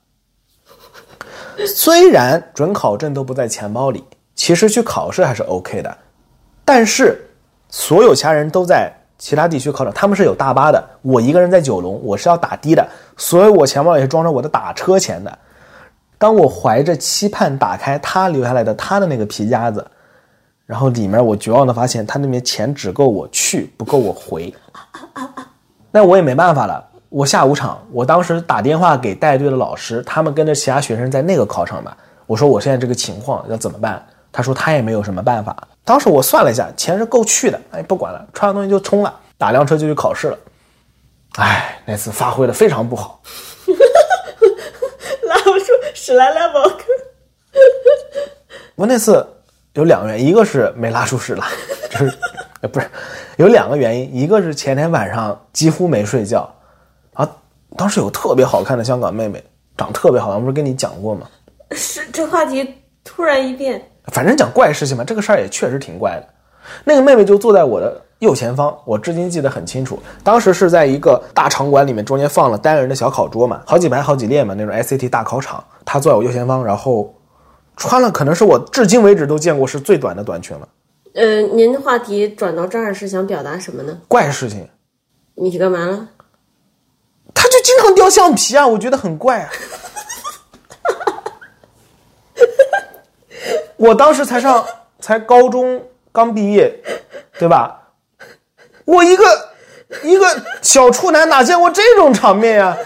[1.66, 5.96] 虽然准考证都不在钱包里，其实去考试还是 OK 的，
[6.62, 7.26] 但是
[7.70, 8.92] 所有其他人都在
[9.24, 15.38] 其他地区考场，他们是有大巴的，我一个人在九龙，我是要打的的，所以我钱包也是装着我的打车钱的。
[16.18, 19.82] 当我怀着期盼打开他留下来的他的那个皮夹子，
[20.66, 24.52] 然后里面我绝望的发现，他那边钱只够我去，不够我回。
[25.90, 31.96] 那我也没办法了，我下午场，我当时打电话给带队的老师，他们跟着其他学生在那个考场嘛。
[32.26, 34.04] 我说我现在这个情况要怎么办？
[34.30, 35.56] 他说他也没有什么办法。
[35.84, 40.38] 当时我算了一下，钱是够去的，哎，不管了，穿上东西就冲了，打辆车就去考试了。
[41.36, 43.20] 哎，那次发挥的非常不好。
[45.28, 46.78] 拉不出屎来拉宝坑。
[48.76, 49.26] 我那次
[49.74, 51.46] 有两个原因，一个是没拉出屎来，
[51.90, 52.18] 就是
[52.62, 52.90] 呃不是
[53.36, 56.50] 有两个原因，一个是前天晚上几乎没睡觉
[57.12, 57.28] 啊。
[57.76, 59.44] 当时有特别好看的香港妹妹，
[59.76, 61.28] 长特别好看，不是跟你讲过吗？
[61.72, 66.28] 是这话题突然一变，反正讲怪事情嘛，这个事儿也确实挺怪的。
[66.84, 69.98] 那个妹妹就坐在我的右前方，我至今记得很清楚。
[70.22, 75.62] 当时是在一个大场馆里面，中间放了单人的小烤桌嘛，好几排好几列嘛，那种 SAT 大考场。
[75.84, 77.14] 她坐在我右前方，然后
[77.76, 80.68] 穿了可能是我至今为止都见过是最短的短裙了。
[81.14, 83.98] 呃，您的话题转到这儿是想表达什么呢？
[84.08, 84.66] 怪事情，
[85.34, 86.08] 你干嘛了？
[87.34, 89.50] 她就经常掉橡皮啊，我觉得很怪啊。
[93.76, 94.64] 我当时才上
[95.00, 95.82] 才高中
[96.12, 96.72] 刚毕业，
[97.38, 97.80] 对吧？
[98.84, 99.24] 我一个
[100.02, 100.26] 一个
[100.62, 102.76] 小处男哪见过这种场面呀？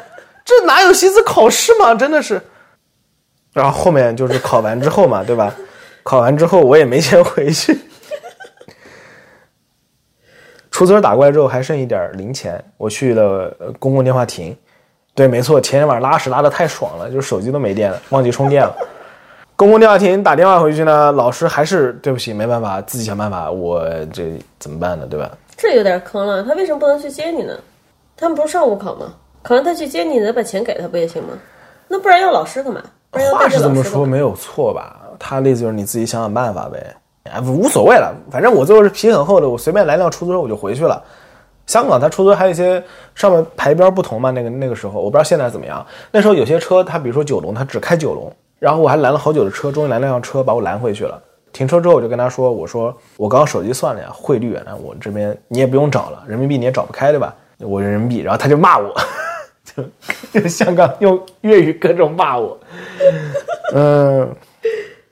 [0.44, 1.94] 这哪有心思考试嘛？
[1.94, 2.40] 真的是。
[3.52, 5.54] 然后后面就是考完之后嘛，对吧？
[6.02, 7.78] 考完之后我也没钱回去，
[10.70, 14.56] 出租车打过来之后还剩一点零钱，我去了公共电话亭。
[15.14, 18.74] 对，没错，前天晚上拉屎拉的太爽了，就是手机都没电了，忘记充电了。
[19.58, 23.50] 公共电话亭打电话回去呢，老师还是对不起，没办法，自己想办法。
[23.50, 25.04] 我这怎么办呢？
[25.10, 25.28] 对吧？
[25.56, 27.52] 这有点坑了，他为什么不能去接你呢？
[28.16, 29.12] 他们不是上午考吗？
[29.42, 31.30] 考完他去接你，再把钱给他不也行吗？
[31.88, 32.80] 那不然要老师干嘛？
[33.10, 34.96] 话是这么说，没有错吧？
[35.18, 36.94] 他的意思就是你自己想想办法呗。
[37.24, 41.02] 哎，无所谓了，反正我最后是皮很厚的，我随便来辆出租车我就回去了。
[41.66, 42.80] 香港它出租车还有一些
[43.16, 45.84] 上面牌标不同嘛，那个那个时候我不知道现在怎么样。
[46.12, 51.20] 那时候有些车它比如说九龙，它只开九龙，然后我还拦了好久的车，终于拦了辆车把我拦回去了。
[51.52, 57.34] 停车之后我就跟他说：“我说我刚刚手机算了呀，汇率啊，我这边你也不用找了，人民币你也找不开对吧？
[57.58, 58.94] 我人民币。”然后他就骂我，
[59.64, 59.82] 就
[60.40, 62.58] 就香港用粤语各种骂我。
[63.74, 64.28] 嗯，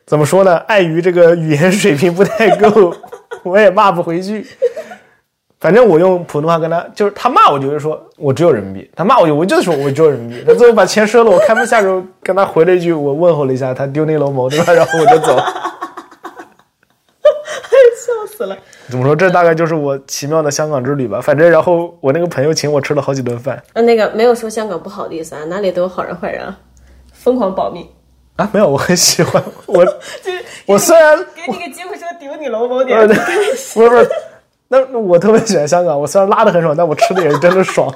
[0.04, 0.56] 怎么说呢？
[0.68, 2.94] 碍于这个语言水平不太够，
[3.42, 4.46] 我也骂不回去。
[5.66, 10.44] 反正我用普通话跟他，就是他骂我就会说我只有人民币，他骂我就我就说我只有人民币。
[10.46, 14.72] 他最后把钱收了，我开门下手跟他回了一句，我问候了一下他丢那楼毛对吧？
[14.72, 15.36] 然后我就走。
[17.96, 18.56] 笑死了。
[18.88, 19.16] 怎么说？
[19.16, 21.20] 这大概就是我奇妙的香港之旅吧。
[21.20, 26.56] 反正然后我那个朋友请我吃了好几顿饭啊，那个没有说香港不好的意思啊，哪里都有好人坏人啊，
[27.12, 27.84] 疯狂保密。
[28.36, 29.84] 啊，没有，我很喜欢我。
[30.22, 33.22] 就是我虽然给你个机会说丢你楼某点呃，，对不
[33.82, 34.08] 是不是，
[34.68, 35.98] 那那我特别喜欢香港。
[36.00, 37.92] 我虽然拉的很爽，但我吃的也是真的爽。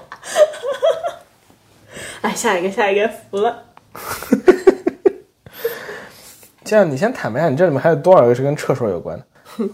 [2.22, 3.62] 哎，下一个下一个服了。
[6.64, 9.24] 这样，你先坦白一下，你这里面还有多少个是跟厕所有关的？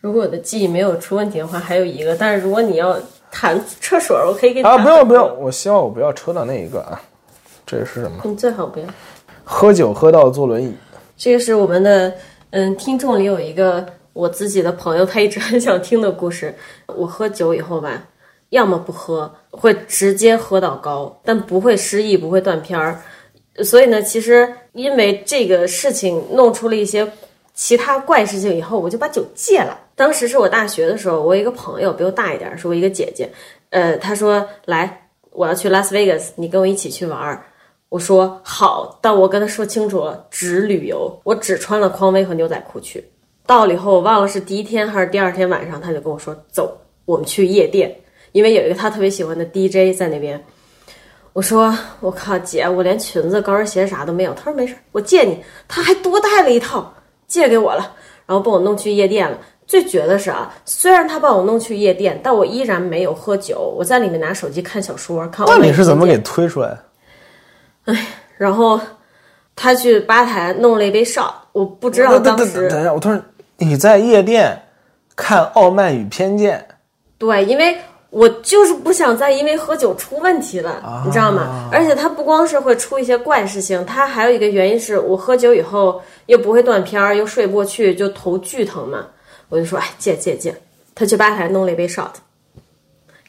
[0.00, 2.14] 如果我的记忆没有出问题的话，还有一个。
[2.16, 2.98] 但是如果你要
[3.30, 7.00] 谈厕所，我可以给你啊，不用不用，，我希望我不要抽到那一个啊。
[7.64, 8.20] 这是什么？
[8.24, 8.86] 你最好不要。
[9.44, 10.76] 喝酒喝到坐轮椅。
[11.16, 12.12] 这个是我们的
[12.50, 16.54] 嗯，听众里有一个我自己的朋友，他一直很想听的故事。
[16.86, 18.02] 我喝酒以后吧，
[18.50, 23.00] 要么不喝，会直接喝到高，但不会失忆，不会断片儿。
[23.64, 27.10] 所以呢，其实因为这个事情弄出了一些
[27.54, 29.78] 其他怪事情以后，我就把酒戒了。
[29.94, 33.30] 当时是我大学的时候，我一个朋友比我大一点，是我一个姐姐，
[33.70, 37.44] 呃，她说来，我要去拉斯维加斯，你跟我一起去玩儿。
[37.88, 43.04] 我说好，但我跟他说清楚了，只旅游，我只穿了匡威和牛仔裤去。
[43.46, 47.94] 到了以后，我忘了是第一天还是第二天晚上，他就跟我说走，我们去夜店，
[48.32, 50.42] 因为有一个他特别喜欢的 DJ 在那边。
[51.32, 54.34] 我说我靠姐，我连裙子、高跟鞋啥都没有。
[54.34, 55.42] 他说没事，我借你。
[55.66, 56.92] 他还多带了一套，
[57.26, 57.94] 借给我了，
[58.26, 59.38] 然后把我弄去夜店了。
[59.66, 65.46] 最绝的是啊，虽然他把我弄去夜店，但我依然没有喝酒，我在里面拿手机看小说，看。
[65.48, 66.76] 那你是怎么给推出来
[67.86, 67.96] 的？
[68.36, 68.78] 然后
[69.56, 73.24] 他去吧台弄了一杯 shot，我不知道当时等一下，我突然
[73.58, 74.62] 你在夜店
[75.14, 76.66] 看《傲慢与偏见
[77.18, 77.76] 对，因为
[78.10, 81.68] 我就是不想再因为喝酒出问题了，你知道吗？
[81.72, 89.06] 而且他不光是会出一些怪事情，他还有一个原因是我喝酒以后又不会断片儿，又睡不过去，就头巨疼嘛。
[89.48, 90.54] 我就说，哎，借借借。
[90.94, 92.10] 他去吧台弄了一杯 shot，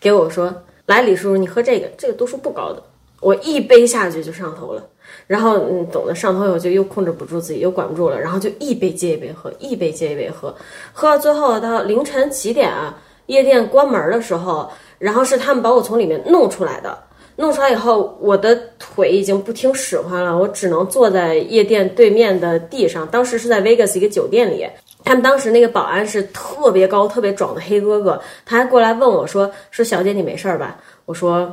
[0.01, 0.53] 给我说，
[0.88, 2.83] 来，李叔叔，你喝这个，这个度数不高的。
[3.21, 4.86] 我一杯下去就上头了，
[5.27, 10.55] 然后嗯，懂得上头以后就又控制不住自己，又管不住了，然后就一杯接一杯喝，一杯接一杯喝，
[10.91, 12.97] 喝到最后到凌晨几点啊？
[13.27, 16.97] 夜店关门的时候，然后是他们把我从里面弄出来的。
[17.36, 23.07] 弄出来以后，我的腿已经不听使唤了，我只能坐在夜店对面的地上。
[23.07, 24.67] 当时是在 Vegas 一个酒店里，
[25.03, 31.51] 他们当时那个保安是特别高、特别壮的黑哥哥，他还过来问我说：“说小姐你没事儿吧？”我说：“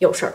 [0.00, 0.32] 有事儿。”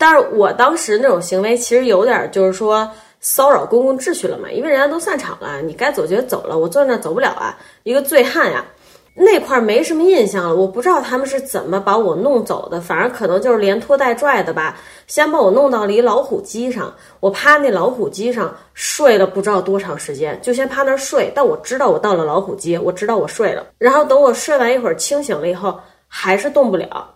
[0.00, 8.64] 但是我当时那种行为其实有点就是说骚扰公共秩序了嘛，因为人家都散场了，你该走就走了，我坐那走不了啊，一个醉汉呀。
[9.12, 14.78] 那块没什么印象了，我不知道他们是怎么把我弄走的，反正可能就是连拖带拽的吧。
[15.06, 21.30] 先把我弄到了一老虎机上，我趴那老虎机上睡了不知道多长时间，就先趴那睡。
[21.34, 23.66] 但我知道我到了老虎机，我知道我睡了。
[23.76, 27.14] 然后等我睡完一会儿清醒了以后，还是动不了。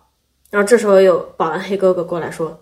[0.51, 2.55] 然后这时候有保安黑哥哥过来说：“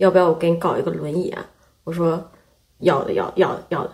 [0.00, 1.46] 要不要我给你搞一个轮椅啊？”
[1.84, 2.22] 我说
[2.80, 3.92] ：“要的，要要要的。”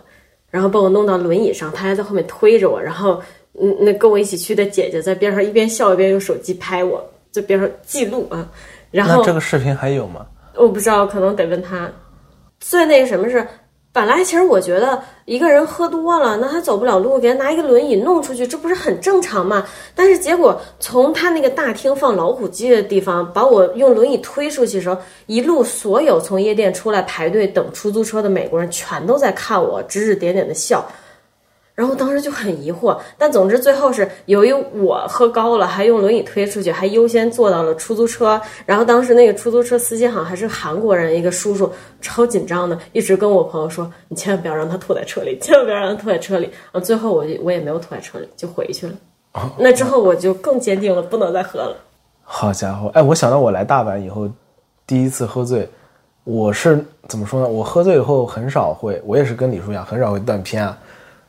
[0.51, 3.21] 然后把我弄到轮椅上，他还在后面推着我，然后。
[3.59, 8.47] 嗯，那跟我一起去的姐姐在边上一边笑一边用手机拍我，在边上记录啊。
[8.91, 10.27] 然后这个视频还有吗？
[10.53, 11.91] 我不知道，可能得问他。
[12.59, 13.47] 最那个什么是，
[13.97, 19.65] 本来其实我觉得一个人喝多了，那他走不了路，给他拿一个轮椅弄出去，这不是很正常吗？
[19.95, 30.85] 但是结果从他那个大厅放老虎机的地方把我用轮椅推出去的时候，一路所有从夜店出来排队等出租车的美国人全都在看我，指指点点的笑。
[31.77, 38.41] 然后当时就很疑惑，但总之最后是由于我喝高了，还用轮椅推出去，还优先坐到了出租车。
[38.65, 48.93] 然后当时那个出租车司机好像还是韩国人，一个叔叔，超紧张的，一直跟我朋友说：“你千万不要让他吐在车里，千万不要让他吐在车里。”啊，最后我我也没有吐在车里，就回去了。
[49.55, 51.77] 那之后我就更坚定了，不能再喝了。
[52.23, 54.27] 好家伙，哎，我想到我来大阪以后，
[54.87, 55.69] 第一次喝醉，
[56.23, 57.47] 我是怎么说呢？
[57.47, 60.75] 我喝醉以后很少会，我也是跟李叔一样，很少会断片啊。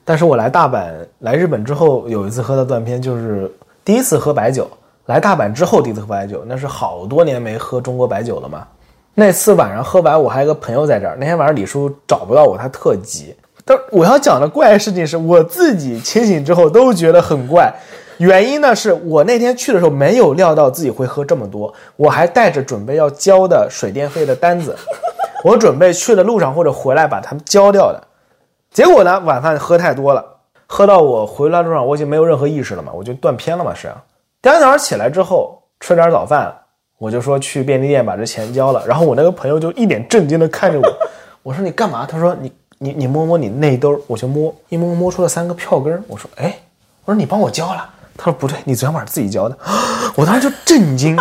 [0.09, 3.53] 但是我来大阪、来日本之后，有一次喝的断片，就是
[3.85, 4.67] 第一次喝白酒。
[5.05, 8.67] 来大阪之后第一次喝白酒，那是好多年没喝中国白酒了嘛。
[9.13, 11.15] 那次晚上喝完，我还有个朋友在这儿。
[11.21, 13.37] 那天晚上李叔找不到我，他特急。
[13.67, 17.71] 但我要讲的怪事情是我自己清醒之后都觉得很怪。
[18.17, 24.75] 原因呢，是我那天去的时候没有料到自己会喝这么多，我还带着准备要交的水电费的单子，
[25.45, 28.03] 我准备去的路上或者回来把它们交掉的。
[28.73, 29.19] 结果呢？
[29.21, 30.25] 晚饭喝太多了，
[30.67, 33.75] 喝到我回来路上，我已经没有任何意识了嘛，我就断片了嘛。
[33.75, 33.97] 是啊，
[34.41, 36.55] 第二天早上起来之后，吃点早饭，
[36.99, 38.85] 我就说去便利店把这钱交了。
[38.87, 40.87] 然后我那个朋友就一脸震惊的看着我，
[41.43, 42.07] 我说你干嘛？
[42.07, 46.05] 他说你你你摸摸你内兜，我就摸一摸摸出了三个票根。
[46.07, 46.55] 我说哎，
[47.05, 47.89] 我说你帮我交了。
[48.17, 49.57] 他说不对，你昨天晚上自己交的。
[50.15, 51.17] 我当时就震惊。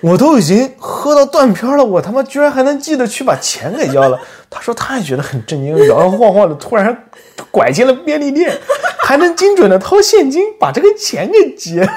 [0.00, 4.18] 我都已经喝到断片了，我他妈居然还能记得去把钱给交了。
[4.50, 7.06] 他说他也觉得很震惊，摇摇晃晃的突然
[7.50, 8.56] 拐进了便利店，
[9.00, 11.88] 还能精准的掏现金把这个钱给结。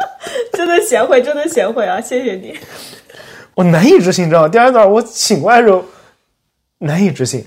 [0.52, 2.00] 真的贤惠，真的贤惠啊！
[2.00, 2.58] 谢谢你。
[3.54, 4.48] 我难以置信，你知道吗？
[4.48, 5.84] 第二天早上我醒过来的时候，
[6.78, 7.44] 难以置信。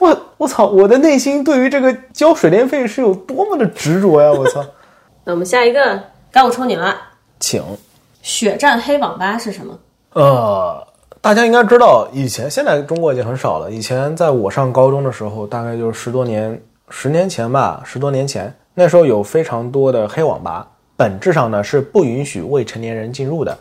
[0.00, 0.66] 我我操！
[0.66, 4.30] 我的内心对于这个交水电费是有多么的执着呀！
[4.30, 4.64] 我操。
[5.24, 6.94] 那我们下一个该我抽你了，
[7.38, 7.62] 请。
[8.26, 9.78] 血战黑网吧是什么？
[10.14, 10.84] 呃，
[11.20, 13.70] 大家应该知道，以前现在中国已经很少了。
[13.70, 23.56] 以前在我上高中的时候，大概就是十多年、十年前吧，十多年前，那时候有非常多的黑网吧，本质上呢是不允许未成年人进入的。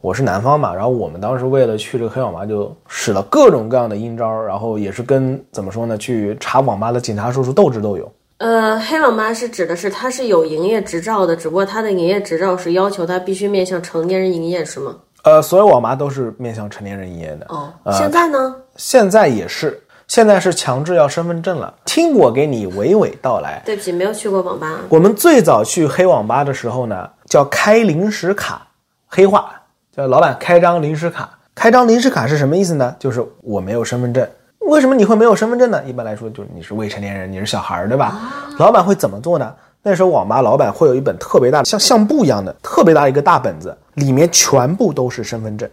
[0.00, 8.12] 我是南方嘛，然后我们当时为了去这个黑网吧，就使了各种各样的阴招，然后也是跟怎么说呢，去查网吧的警察叔叔斗智斗勇。
[8.40, 14.96] 呃，黑网吧是指的是它是有营业执照的，只不过它的营业执照是要求它必须面向成年人营业，是吗？
[15.24, 17.44] 呃，所有网吧都是面向成年人营业的。
[17.50, 18.56] 哦，现在呢？
[18.76, 21.74] 现在也是，现在是强制要身份证了。
[21.84, 23.60] 听我给你娓娓道来。
[23.66, 24.80] 对不起，没有去过网吧。
[24.88, 28.66] 我们最早去黑网吧的时候呢，叫开临时卡，
[29.06, 29.52] 黑话
[29.94, 31.28] 叫老板开张临时卡。
[31.54, 32.96] 开张临时卡是什么意思呢？
[32.98, 34.26] 就是我没有身份证。
[34.60, 35.82] 为什么你会没有身份证呢？
[35.84, 38.20] 一般来说，就是你是未成年人，你是小孩儿，对吧？
[38.58, 39.52] 老板会怎么做呢？
[39.82, 45.68] 那时候网吧老板会有一本特别大的，像相簿一样的特别大一个大本子，里面全部都是身份证。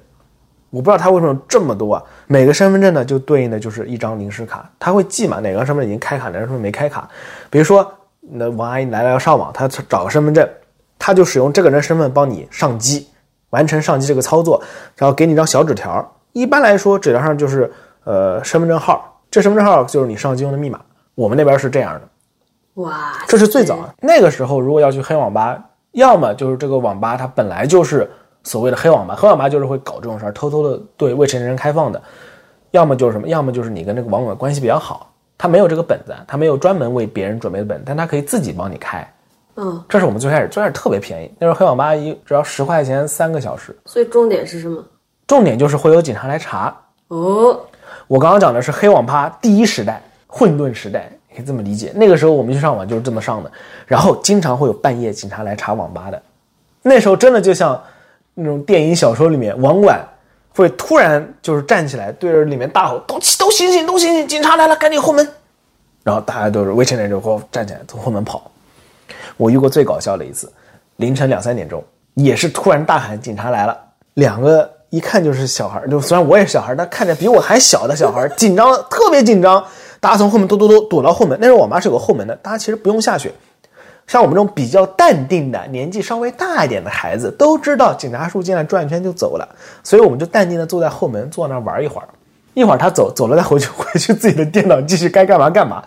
[0.70, 2.04] 我不知道他为什么这么多啊？
[2.28, 5.40] 每个身份证呢，就对应的就是一张临时卡，他会记嘛？
[5.42, 7.08] 哪个身份证已经开卡，哪个身份证没开卡？
[7.50, 7.86] 比如说，
[8.22, 10.48] 那王阿姨来了要上网，他找个身份证，
[10.98, 13.08] 他就使用这个人身份帮你上机，
[13.50, 14.64] 完成上机这个操作，
[14.96, 16.14] 然后给你一张小纸条。
[16.32, 17.70] 一般来说，纸条上就是。
[18.08, 20.80] 呃，身份证号，这身份证号就是你上机用的密码。
[21.14, 28.10] 我们那边是这样的，哇，这是最早那个时候，如果要去黑网吧，要么就是这个网吧它本来就是
[28.44, 32.00] 所谓的黑网吧，黑网吧就是会搞这种事儿，偷偷的对未成年人开放的；
[32.72, 39.06] 要么就是什么，要么就是你跟这个网管关系比较好，他没有这个本子，他没有专门为别人准备的本，但他可以自己帮你开。
[39.56, 43.78] 嗯，这是我们最开始，最开始特别便宜，那时候黑网吧一只要十块钱三个小时。
[43.86, 44.82] 所以重点是什么？
[45.26, 46.74] 重点就是会有警察来查。
[47.08, 47.60] 哦，
[48.08, 51.92] 我刚刚讲的是黑网吧第一时代，混沌时代，可以这么理解。
[51.96, 53.52] 那个时候我们去上网就是这么上的，
[53.86, 56.22] 然后经常会有半夜警察来查网吧的。
[56.82, 57.82] 那时候真的就像
[58.34, 60.00] 那种电影小说里面，网管
[60.56, 64.28] 会突然就是站起来，对着里面大吼：“都都醒醒，都醒醒！
[64.28, 65.28] 警察来了，赶紧后门！”
[66.04, 68.50] 然后大家都是未成年人，给站起来从后门跑。
[69.36, 70.52] 我遇过最搞笑的一次，
[70.96, 71.84] 凌晨两三点钟，
[72.14, 73.78] 也是突然大喊：“警察来了！”
[74.16, 79.64] 两个一看就是小孩，就虽然我也是小孩，但看着比我还小的小孩，紧张了，特别紧张。
[80.00, 83.32] 大家从后面躲躲躲躲到后门，那时候我妈是有个后门的，大家其实不用下去。
[84.06, 89.48] 像我们这种比较淡定的、年纪稍微大一点的孩子，都知道警察叔进来转一圈就走了，
[89.84, 92.08] 所以我们就淡定的坐在后门，坐那儿玩一会儿。
[92.54, 95.84] 一会儿他走走了再回去，回去自己的电脑继续该干嘛干嘛。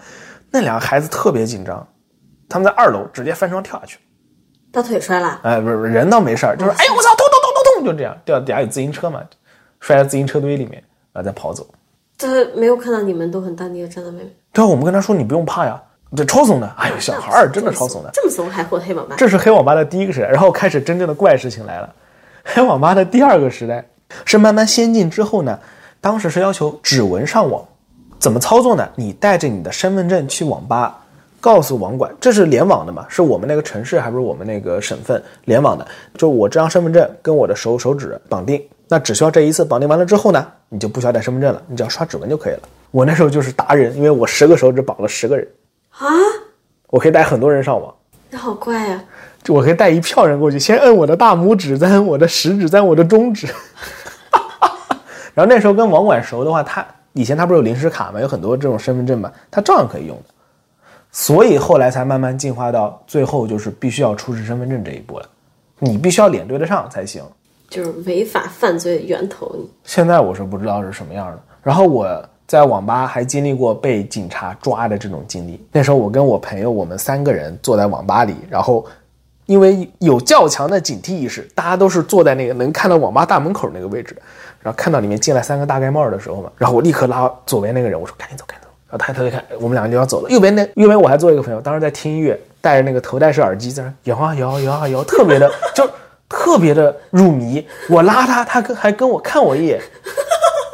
[0.50, 1.86] 那两个孩子特别紧张，
[2.48, 3.98] 他们在二楼直接翻窗跳下去。
[4.72, 5.40] 把腿摔了？
[5.42, 7.26] 哎，不是，人倒没事儿，就是哎呦我操，咚
[7.82, 9.20] 就这样掉底下有自行车嘛，
[9.80, 11.66] 摔在自行车堆里面，然后再跑走。
[12.18, 14.30] 他没有看到你们都很淡定的站在外面。
[14.52, 15.80] 对啊，我们跟他说你不用怕呀，
[16.14, 16.66] 这超怂的。
[16.76, 18.10] 哎呦，小孩儿真的超怂的。
[18.12, 19.16] 这么怂还混黑网吧？
[19.16, 21.94] 这是黑网吧的第一个时代，然后开始真正的怪事情来了。
[22.44, 23.84] 黑网吧的第二个时代
[24.24, 25.58] 是慢慢先进之后呢，
[26.00, 27.64] 当时是要求指纹上网，
[28.18, 28.86] 怎么操作呢？
[28.96, 30.99] 你带着你的身份证去网吧，
[31.40, 33.06] 告诉网管，这是联网的嘛？
[33.08, 35.86] 是我们那个城市还不是我们那个省份联网的？
[36.18, 42.60] 就我这张身份证跟我的手手指绑定，那只需要这一次绑定完了之后呢，你就不需要带身份证了，你只要刷指纹就可以了。
[42.90, 45.48] 我那时候就是达人，因为我十个手指绑了十个人，
[45.92, 46.06] 啊，
[46.88, 47.94] 我可以带很多人上网。
[48.28, 49.02] 你好怪呀、
[49.42, 53.46] 就我可以带一票人过去，先摁我的大拇指，再摁我的食指，再摁我的中指。
[55.34, 60.34] 然后那时候跟网管熟的话，他以前他不是有临时卡嘛，有很多这种身份证嘛，他照样可以用的。
[61.12, 65.26] 所以后来才慢慢进化到最后就是必须要出示身份证这一步了，
[65.78, 67.22] 你必须要脸对得上才行。
[67.68, 69.54] 就是违法犯罪的源头。
[69.84, 71.38] 现在我是不知道是什么样的。
[71.62, 75.64] 然后我在网吧还经历过被警察抓的这种经历。
[75.70, 78.84] 那时候我跟我朋友，我们三个人坐在网吧里，然后
[79.46, 84.16] 因为有较强的警惕意识，大家都是坐在那个能看到网吧大门口那个位置。
[84.62, 88.59] 然后看到里面进来三个大盖帽的时候嘛，然后我立刻拉左边那个人，我说赶紧走，赶紧走。
[88.90, 90.28] 然后他他就看我们两个就要走了。
[90.28, 95.88] 右边那右边我还坐一个朋友，当时在听音乐，戴着那个头戴式耳机在那摇啊摇摇啊摇，特别的 就
[96.28, 97.64] 特别的入迷。
[97.88, 99.80] 我拉他，他跟还跟我看我一眼，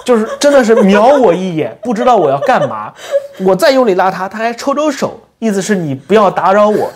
[0.04, 2.92] 就是真的是瞄我一眼，不知道我要干嘛。
[3.40, 6.90] 我再用力拉他，他还抽抽手，意思是你不要打扰我。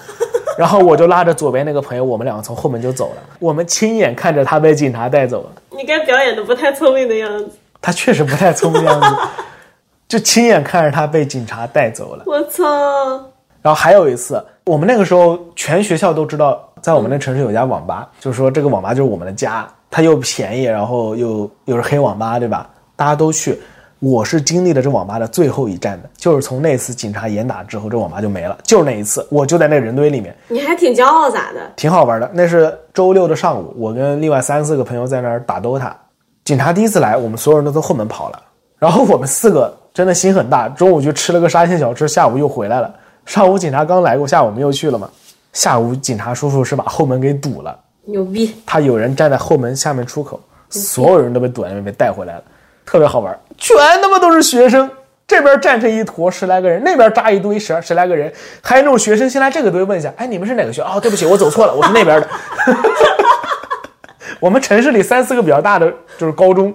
[0.58, 3.22] 然后我就拉着左边那个朋友，我们两个从后门就走了。
[3.38, 5.50] 我们亲眼看着他被警察带走了。
[5.70, 7.50] 你该表演的不太聪明的样子。
[7.80, 9.16] 他确实不太聪明的样子，
[10.11, 12.24] 就亲眼看着他被警察带走了。
[12.26, 12.64] 我操！
[13.62, 22.68] 然后还有一次，我们那个时候全学校都知道，在我们那城市有家网吧，就是说这个网吧就是我们的家，它又便宜，然后又又是黑网吧，对吧？
[22.96, 23.56] 大家都去。
[24.00, 31.61] 我是经历了这网吧的最后一站的，就是从那次警察严打之后，这网吧就没了，就是那一次，我就在那人堆里面，你还挺骄傲咋的？
[31.76, 32.28] 挺好玩的。
[32.34, 35.92] 那是周六的上午，我跟另外三四个朋友在那儿打 DOTA，
[36.42, 38.42] 警察第一次来，我们所有人都从后门跑了，
[38.78, 42.93] 然后我们四个真的心很大，中午去吃了个沙县小吃，下午又回来了。
[43.26, 45.09] 上午警察刚来过，下午我们又去了嘛。
[45.53, 48.55] 下午警察叔叔是把后门给堵了，牛逼！
[48.64, 52.43] 他有人站在后门下面出口，所有人都被堵在那边被带回来了，
[52.86, 54.88] 特别好玩，全他妈都是学生。
[55.26, 58.32] 这边站成一坨十来个人，那边扎一堆十十来个人，
[58.62, 60.88] 还有那种学生先来这个堆问一下，哎，你们是哪个学校？
[60.88, 62.28] 哦，对不起，我走错了，我是那边的。
[64.41, 66.74] 我们城市里三四个比较大的就是高中，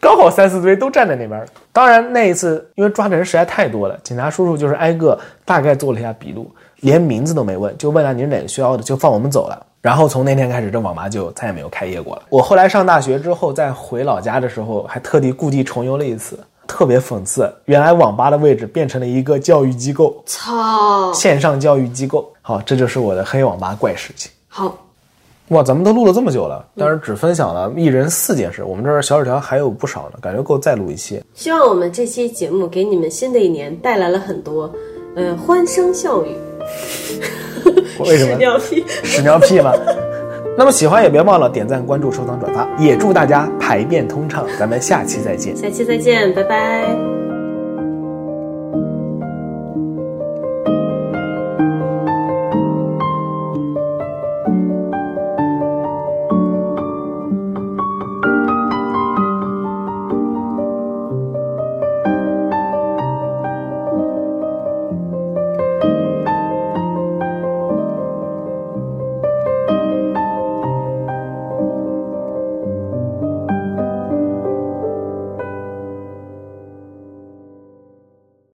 [0.00, 1.46] 刚好三四堆都站在那边。
[1.72, 9.66] 当然那一次因为抓的人实在太多了，警察叔叔就是挨个大概做了一下笔录，连名字都没问，就问了你是哪个学校的，就放我们走了。
[9.82, 12.22] 然后从那天开始，这网吧就再也没有开业过了。
[12.28, 17.50] 我后来上大学之后，再回老家的时候，还特地故地重游了一次，特别讽刺。
[17.64, 21.12] 原来网吧的位置变成了一个教育机构，操！
[21.14, 22.30] 线上教育机构。
[22.42, 24.30] 好，这就是我的黑网吧怪事情。
[24.48, 24.76] 好，
[25.50, 31.22] 哇，咱们都录了这么久了，但是只分享了一人四件事，我们这儿小纸条还有不少呢，感觉够再录一期。
[31.34, 34.72] 希望我们这期节目给你们新的一年带来了很多，
[35.16, 36.36] 呃，欢声笑语。
[37.98, 38.84] 为什么屎尿屁。
[39.02, 39.72] 屎尿屁嘛。
[40.56, 44.46] 那么喜欢也别忘了点赞、关注、收藏、转发，也祝大家排便通畅。
[44.58, 45.56] 咱们下期再见。
[45.56, 47.19] 下期再见，拜拜。